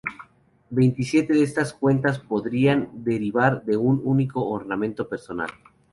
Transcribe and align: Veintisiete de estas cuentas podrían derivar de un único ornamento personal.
Veintisiete 0.71 1.31
de 1.33 1.43
estas 1.43 1.73
cuentas 1.75 2.17
podrían 2.17 2.89
derivar 3.03 3.63
de 3.65 3.77
un 3.77 4.01
único 4.03 4.49
ornamento 4.49 5.07
personal. 5.07 5.51